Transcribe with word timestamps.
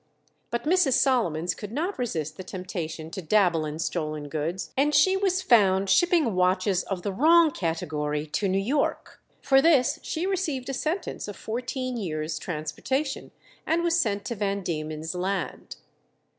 But 0.49 0.63
Mrs. 0.63 0.93
Solomons 0.93 1.53
could 1.53 1.71
not 1.71 1.99
resist 1.99 2.35
the 2.35 2.43
temptation 2.43 3.11
to 3.11 3.21
dabble 3.21 3.67
in 3.67 3.77
stolen 3.77 4.29
goods, 4.29 4.71
and 4.75 4.95
she 4.95 5.15
was 5.15 5.43
found 5.43 5.91
shipping 5.91 6.33
watches 6.33 6.81
of 6.85 7.03
the 7.03 7.13
wrong 7.13 7.51
category 7.51 8.25
to 8.25 8.47
New 8.49 8.57
York. 8.57 9.21
For 9.43 9.61
this 9.61 9.99
she 10.01 10.25
received 10.25 10.69
a 10.69 10.73
sentence 10.73 11.27
of 11.27 11.35
fourteen 11.35 11.97
years' 11.97 12.39
transportation, 12.39 13.29
and 13.67 13.83
was 13.83 13.95
sent 13.99 14.25
to 14.25 14.35
Van 14.35 14.63
Diemen's 14.63 15.13
Land. 15.13 15.75